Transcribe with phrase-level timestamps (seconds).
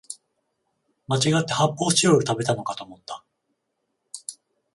[1.07, 3.23] まちがって発泡スチロール食べたのかと思った